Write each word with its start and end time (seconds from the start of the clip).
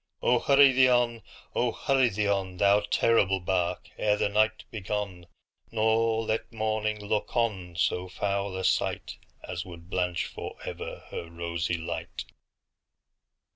Oh! 0.23 0.39
hurry 0.39 0.71
thee 0.71 0.89
on,—oh! 0.89 1.73
hurry 1.73 2.09
thee 2.09 2.27
on, 2.27 2.57
Thou 2.57 2.79
terrible 2.79 3.39
bark, 3.39 3.87
ere 3.99 4.17
the 4.17 4.29
night 4.29 4.63
be 4.71 4.81
gone, 4.81 5.27
Nor 5.69 6.23
let 6.25 6.51
morning 6.51 7.05
look 7.05 7.37
on 7.37 7.75
so 7.75 8.09
foul 8.09 8.57
a 8.57 8.63
sightAs 8.63 9.63
would 9.63 9.91
blanch 9.91 10.25
forever 10.25 11.03
her 11.11 11.29
rosy 11.29 11.77
light! 11.77 12.25